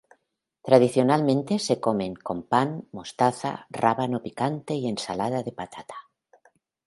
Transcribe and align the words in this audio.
Tradicionalmente 0.67 1.59
se 1.67 1.75
comen 1.85 2.13
con 2.27 2.39
pan, 2.51 2.69
mostaza, 2.95 3.51
rábano 3.81 4.17
picante 4.25 4.73
y 4.81 4.83
ensalada 4.91 5.39
de 5.43 5.51
patata. 5.59 5.95